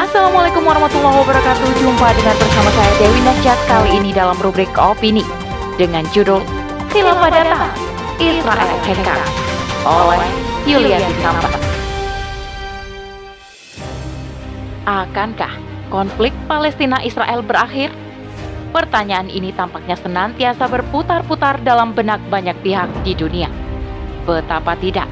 [0.00, 5.20] Assalamualaikum warahmatullahi wabarakatuh Jumpa dengan bersama saya Dewi Najat Kali ini dalam rubrik Opini
[5.76, 6.40] Dengan judul
[6.88, 7.68] Khilafah Datang
[8.16, 9.20] Israel Hengkang
[9.84, 10.24] Oleh
[10.64, 11.52] Yulia Ditambah
[14.88, 15.52] Akankah
[15.92, 17.92] konflik Palestina-Israel berakhir?
[18.72, 23.52] Pertanyaan ini tampaknya senantiasa berputar-putar dalam benak banyak pihak di dunia.
[24.24, 25.10] Betapa tidak,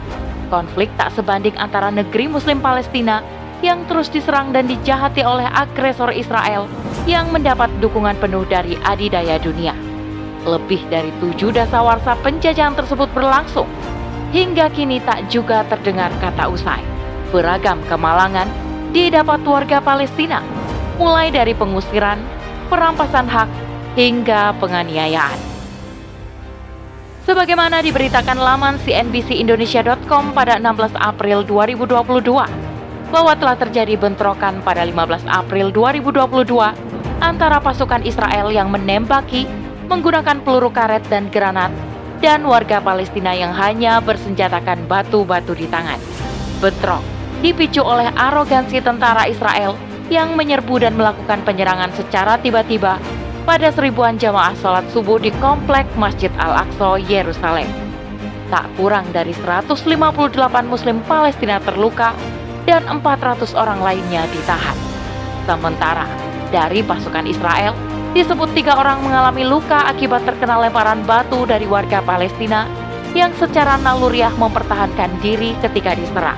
[0.49, 3.21] konflik tak sebanding antara negeri Muslim Palestina
[3.61, 6.71] yang terus diserang dan dijahati oleh agresor Israel
[7.11, 9.75] yang mendapat dukungan penuh dari adidaya dunia.
[10.47, 13.67] Lebih dari tujuh dasawarsa penjajahan tersebut berlangsung.
[14.31, 16.85] Hingga kini tak juga terdengar kata usai.
[17.33, 18.49] Beragam kemalangan
[18.93, 20.41] didapat warga Palestina,
[20.97, 22.21] mulai dari pengusiran,
[22.69, 23.49] perampasan hak,
[23.97, 25.37] hingga penganiayaan.
[27.29, 32.68] Sebagaimana diberitakan laman cnbcindonesia.com pada 16 April 2022,
[33.09, 36.45] bahwa telah terjadi bentrokan pada 15 April 2022
[37.25, 39.49] antara pasukan Israel yang menembaki
[39.89, 41.73] menggunakan peluru karet dan granat
[42.21, 45.99] dan warga Palestina yang hanya bersenjatakan batu-batu di tangan.
[46.61, 47.03] Bentrok
[47.41, 49.79] dipicu oleh arogansi tentara Israel
[50.11, 52.99] yang menyerbu dan melakukan penyerangan secara tiba-tiba
[53.49, 57.69] pada seribuan jamaah sholat subuh di komplek Masjid Al-Aqsa, Yerusalem.
[58.49, 59.73] Tak kurang dari 158
[60.65, 62.17] muslim Palestina terluka
[62.69, 64.77] dan 400 orang lainnya ditahan.
[65.49, 66.05] Sementara
[66.53, 67.73] dari pasukan Israel,
[68.13, 72.69] disebut tiga orang mengalami luka akibat terkena lemparan batu dari warga Palestina
[73.17, 76.37] yang secara naluriah mempertahankan diri ketika diserang.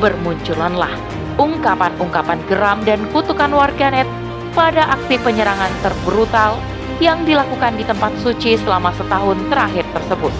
[0.00, 0.96] Bermunculanlah
[1.36, 4.08] ungkapan-ungkapan geram dan kutukan warganet
[4.56, 6.56] pada aksi penyerangan terbrutal
[7.00, 10.32] yang dilakukan di tempat suci selama setahun terakhir tersebut.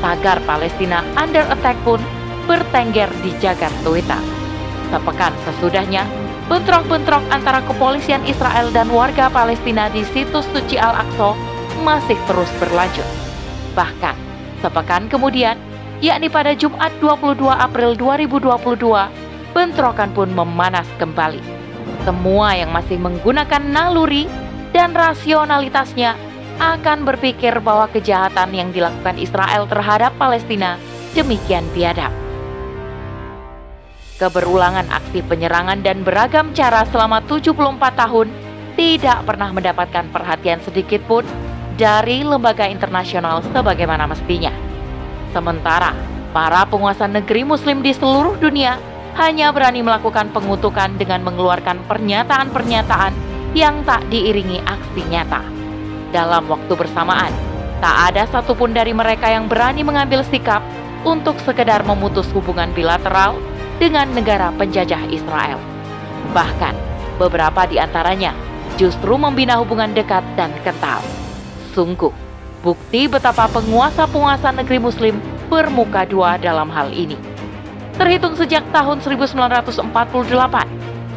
[0.00, 2.00] Tagar Palestina under attack pun
[2.48, 4.37] bertengger di jagat Twitter.
[4.88, 6.08] Sepekan sesudahnya,
[6.48, 11.36] bentrok-bentrok antara kepolisian Israel dan warga Palestina di situs suci Al-Aqsa
[11.84, 13.04] masih terus berlanjut.
[13.76, 14.16] Bahkan,
[14.64, 15.60] sepekan kemudian,
[16.00, 21.44] yakni pada Jumat 22 April 2022, bentrokan pun memanas kembali.
[22.08, 24.24] Semua yang masih menggunakan naluri
[24.72, 26.16] dan rasionalitasnya
[26.58, 30.80] akan berpikir bahwa kejahatan yang dilakukan Israel terhadap Palestina
[31.12, 32.27] demikian biadab.
[34.18, 37.54] Keberulangan aksi penyerangan dan beragam cara selama 74
[37.94, 38.26] tahun
[38.74, 41.22] tidak pernah mendapatkan perhatian sedikit pun
[41.78, 44.50] dari lembaga internasional sebagaimana mestinya.
[45.30, 45.94] Sementara
[46.34, 48.82] para penguasa negeri muslim di seluruh dunia
[49.14, 53.14] hanya berani melakukan pengutukan dengan mengeluarkan pernyataan-pernyataan
[53.54, 55.46] yang tak diiringi aksi nyata.
[56.10, 57.30] Dalam waktu bersamaan,
[57.78, 60.66] tak ada satupun dari mereka yang berani mengambil sikap
[61.06, 63.38] untuk sekedar memutus hubungan bilateral
[63.78, 65.58] dengan negara penjajah Israel.
[66.34, 66.74] Bahkan,
[67.16, 68.34] beberapa di antaranya
[68.78, 71.02] justru membina hubungan dekat dan kental.
[71.74, 72.14] Sungguh,
[72.62, 75.14] bukti betapa penguasa-penguasa negeri muslim
[75.46, 77.18] bermuka dua dalam hal ini.
[77.98, 79.82] Terhitung sejak tahun 1948,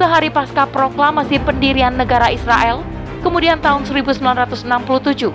[0.01, 2.81] sehari pasca proklamasi pendirian negara Israel,
[3.21, 5.29] kemudian tahun 1967,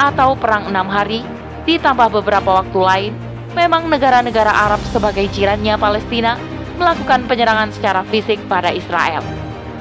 [0.00, 1.20] atau Perang Enam Hari,
[1.68, 3.12] ditambah beberapa waktu lain,
[3.52, 6.40] memang negara-negara Arab sebagai jirannya Palestina
[6.76, 9.24] melakukan penyerangan secara fisik pada Israel.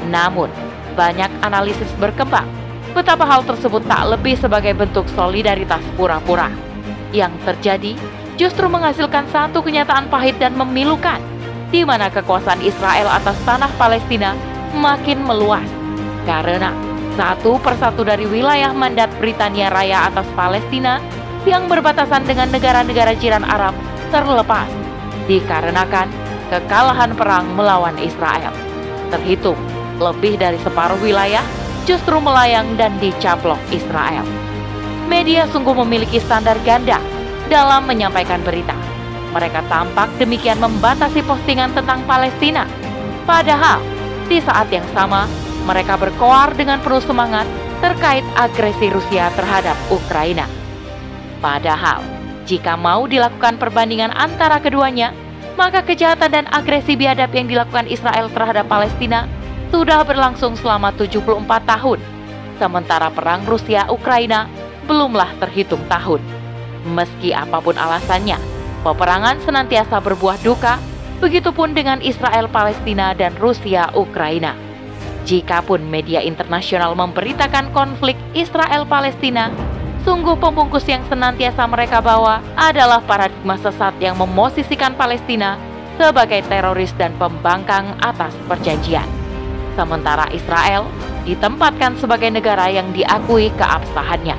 [0.08, 0.50] Namun,
[0.96, 2.48] banyak analisis berkembang
[2.96, 6.48] betapa hal tersebut tak lebih sebagai bentuk solidaritas pura-pura.
[7.12, 7.94] Yang terjadi
[8.40, 11.20] justru menghasilkan satu kenyataan pahit dan memilukan,
[11.70, 14.32] di mana kekuasaan Israel atas tanah Palestina
[14.72, 15.68] makin meluas.
[16.24, 16.72] Karena
[17.20, 21.04] satu persatu dari wilayah mandat Britania Raya atas Palestina
[21.44, 23.76] yang berbatasan dengan negara-negara jiran Arab
[24.10, 24.68] terlepas,
[25.30, 28.54] dikarenakan kekalahan perang melawan Israel.
[29.14, 29.58] Terhitung
[30.02, 31.44] lebih dari separuh wilayah
[31.86, 34.26] justru melayang dan dicaplok Israel.
[35.06, 36.98] Media sungguh memiliki standar ganda
[37.46, 38.74] dalam menyampaikan berita.
[39.32, 42.66] Mereka tampak demikian membatasi postingan tentang Palestina.
[43.28, 43.84] Padahal,
[44.26, 45.30] di saat yang sama,
[45.70, 47.46] mereka berkoar dengan penuh semangat
[47.84, 50.50] terkait agresi Rusia terhadap Ukraina.
[51.44, 52.02] Padahal,
[52.50, 55.14] jika mau dilakukan perbandingan antara keduanya,
[55.56, 59.28] maka kejahatan dan agresi biadab yang dilakukan Israel terhadap Palestina
[59.72, 62.00] sudah berlangsung selama 74 tahun,
[62.62, 64.48] sementara perang Rusia-Ukraina
[64.86, 66.22] belumlah terhitung tahun.
[66.94, 68.38] Meski apa pun alasannya,
[68.86, 70.78] peperangan senantiasa berbuah duka,
[71.20, 74.54] begitupun dengan Israel-Palestina dan Rusia-Ukraina.
[75.26, 79.50] Jikapun media internasional memberitakan konflik Israel-Palestina
[80.06, 85.58] Sungguh pembungkus yang senantiasa mereka bawa adalah paradigma sesat yang memosisikan Palestina
[85.98, 89.10] sebagai teroris dan pembangkang atas perjanjian.
[89.76, 90.88] sementara Israel
[91.28, 94.38] ditempatkan sebagai negara yang diakui keabsahannya.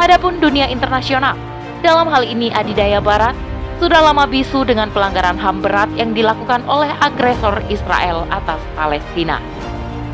[0.00, 1.36] Adapun dunia internasional,
[1.84, 3.36] dalam hal ini adidaya barat,
[3.76, 9.36] sudah lama bisu dengan pelanggaran HAM berat yang dilakukan oleh agresor Israel atas Palestina.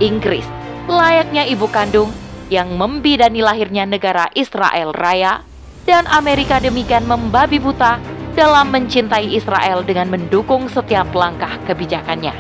[0.03, 0.49] Inggris,
[0.91, 2.11] layaknya ibu kandung
[2.50, 5.47] yang membidani lahirnya negara Israel Raya,
[5.88, 7.97] dan Amerika demikian membabi buta
[8.35, 12.35] dalam mencintai Israel dengan mendukung setiap langkah kebijakannya.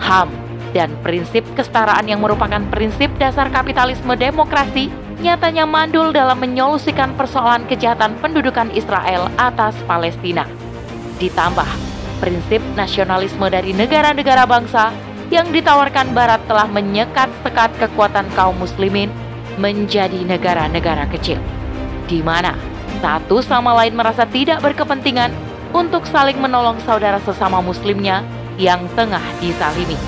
[0.00, 0.30] HAM
[0.74, 4.90] dan prinsip kesetaraan yang merupakan prinsip dasar kapitalisme demokrasi
[5.22, 10.44] nyatanya mandul dalam menyolusikan persoalan kejahatan pendudukan Israel atas Palestina.
[11.22, 11.68] Ditambah,
[12.18, 14.90] prinsip nasionalisme dari negara-negara bangsa
[15.30, 19.08] yang ditawarkan Barat telah menyekat sekat kekuatan kaum muslimin
[19.56, 21.38] menjadi negara-negara kecil,
[22.06, 22.54] di mana
[23.02, 25.34] satu sama lain merasa tidak berkepentingan
[25.74, 28.22] untuk saling menolong saudara sesama muslimnya
[28.56, 29.98] yang tengah dizalimi.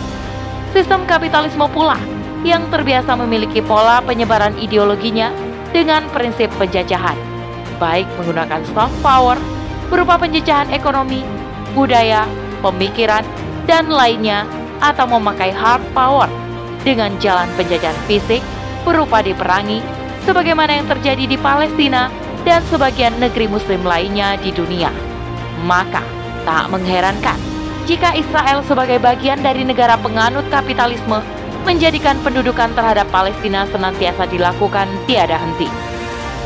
[0.71, 1.99] Sistem kapitalisme pula
[2.47, 5.35] yang terbiasa memiliki pola penyebaran ideologinya
[5.75, 7.19] dengan prinsip penjajahan,
[7.83, 9.35] baik menggunakan soft power
[9.91, 11.27] berupa penjajahan ekonomi,
[11.75, 12.27] budaya,
[12.63, 13.27] pemikiran,
[13.67, 14.47] dan lainnya,
[14.79, 16.29] atau memakai hard power
[16.87, 18.45] dengan jalan penjajahan fisik
[18.87, 19.83] berupa diperangi,
[20.23, 22.07] sebagaimana yang terjadi di Palestina
[22.47, 24.95] dan sebagian negeri Muslim lainnya di dunia.
[25.67, 26.07] Maka,
[26.47, 27.57] tak mengherankan
[27.87, 31.23] jika Israel sebagai bagian dari negara penganut kapitalisme
[31.63, 35.71] menjadikan pendudukan terhadap Palestina senantiasa dilakukan tiada henti.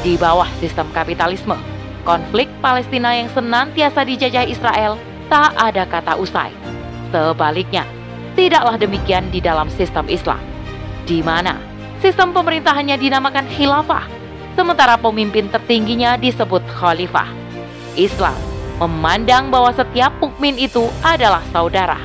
[0.04, 1.56] Di bawah sistem kapitalisme,
[2.04, 5.00] konflik Palestina yang senantiasa dijajah Israel
[5.32, 6.52] tak ada kata usai.
[7.08, 7.88] Sebaliknya,
[8.36, 10.40] tidaklah demikian di dalam sistem Islam,
[11.08, 11.56] di mana
[12.00, 14.08] sistem pemerintahannya dinamakan khilafah,
[14.56, 17.28] sementara pemimpin tertingginya disebut khalifah.
[17.94, 18.36] Islam
[18.80, 22.00] memandang bahwa setiap mukmin itu adalah saudara,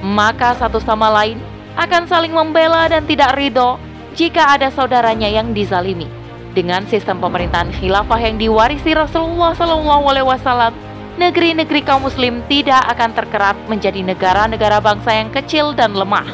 [0.00, 1.36] maka satu sama lain
[1.76, 3.76] akan saling membela dan tidak ridho
[4.16, 6.08] jika ada saudaranya yang dizalimi.
[6.54, 10.72] Dengan sistem pemerintahan khilafah yang diwarisi Rasulullah Wasallam,
[11.18, 16.30] negeri-negeri kaum Muslim tidak akan terkerat menjadi negara-negara bangsa yang kecil dan lemah.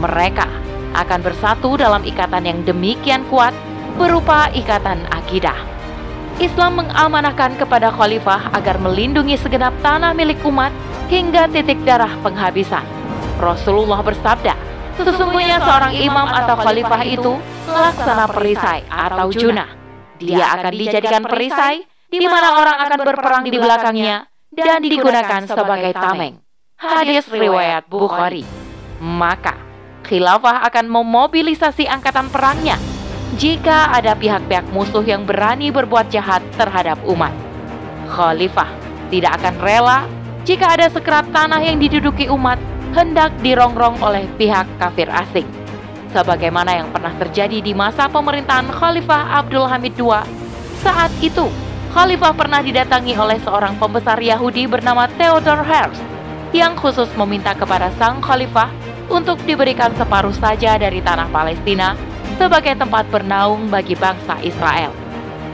[0.00, 0.61] Mereka
[0.92, 3.52] akan bersatu dalam ikatan yang demikian kuat
[3.96, 5.56] berupa ikatan akidah.
[6.40, 10.72] Islam mengamanahkan kepada khalifah agar melindungi segenap tanah milik umat
[11.12, 12.82] hingga titik darah penghabisan.
[13.36, 14.54] Rasulullah bersabda,
[14.96, 17.32] sesungguhnya seorang imam atau khalifah itu
[17.68, 19.68] laksana perisai atau junah.
[20.16, 24.16] Dia akan dijadikan perisai di mana orang akan berperang di belakangnya
[24.52, 26.40] dan digunakan sebagai tameng.
[26.76, 28.42] Hadis riwayat Bukhari.
[29.02, 29.58] Maka,
[30.02, 32.76] khilafah akan memobilisasi angkatan perangnya
[33.40, 37.32] jika ada pihak-pihak musuh yang berani berbuat jahat terhadap umat.
[38.12, 38.68] Khalifah
[39.08, 39.98] tidak akan rela
[40.44, 42.60] jika ada sekerat tanah yang diduduki umat
[42.92, 45.48] hendak dirongrong oleh pihak kafir asing.
[46.12, 50.12] Sebagaimana yang pernah terjadi di masa pemerintahan Khalifah Abdul Hamid II.
[50.84, 51.48] Saat itu,
[51.96, 56.04] Khalifah pernah didatangi oleh seorang pembesar Yahudi bernama Theodor Herzl
[56.52, 58.68] yang khusus meminta kepada sang khalifah
[59.12, 61.92] untuk diberikan separuh saja dari tanah Palestina
[62.40, 64.90] sebagai tempat bernaung bagi bangsa Israel.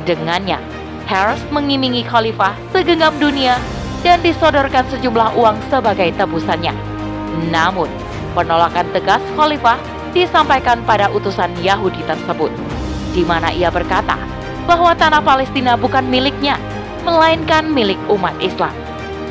[0.06, 0.62] Dengannya,
[1.10, 3.58] Herzl mengimingi khalifah segenggam dunia
[4.06, 6.72] dan disodorkan sejumlah uang sebagai tebusannya.
[7.50, 7.90] Namun,
[8.32, 9.76] penolakan tegas khalifah
[10.14, 12.54] disampaikan pada utusan Yahudi tersebut,
[13.12, 14.16] di mana ia berkata
[14.64, 16.56] bahwa tanah Palestina bukan miliknya,
[17.02, 18.72] melainkan milik umat Islam.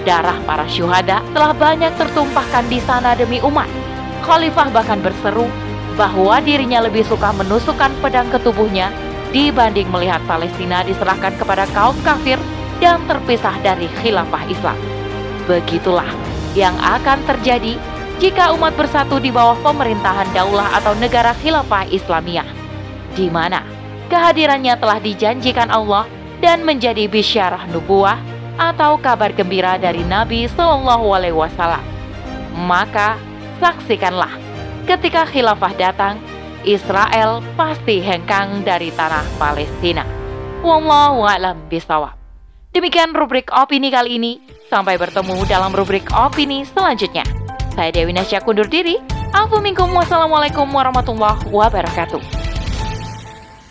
[0.04, 3.87] Darah para syuhada telah banyak tertumpahkan di sana demi umat.
[4.26, 5.46] Khalifah bahkan berseru
[5.98, 8.94] bahwa dirinya lebih suka menusukkan pedang ke tubuhnya
[9.34, 12.38] dibanding melihat Palestina diserahkan kepada kaum kafir
[12.78, 14.78] dan terpisah dari khilafah Islam.
[15.50, 16.08] Begitulah
[16.54, 17.76] yang akan terjadi
[18.18, 22.48] jika umat bersatu di bawah pemerintahan daulah atau negara khilafah Islamiyah,
[23.14, 23.62] di mana
[24.10, 26.10] kehadirannya telah dijanjikan Allah
[26.42, 28.18] dan menjadi bisyarah nubuah
[28.58, 31.82] atau kabar gembira dari Nabi Shallallahu Alaihi Wasallam.
[32.66, 33.22] Maka
[33.58, 34.34] saksikanlah,
[34.86, 36.16] ketika khilafah datang,
[36.66, 40.04] Israel pasti hengkang dari tanah Palestina.
[40.66, 42.18] Wallahu a'lam bisawab.
[42.74, 44.34] Demikian rubrik opini kali ini.
[44.68, 47.24] Sampai bertemu dalam rubrik opini selanjutnya.
[47.72, 49.00] Saya Dewi Nasya kundur diri.
[49.32, 52.47] Assalamualaikum warahmatullahi wabarakatuh.